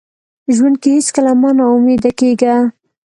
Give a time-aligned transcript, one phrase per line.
[0.55, 2.55] ژوند کې هیڅکله مه ناامیده کیږه.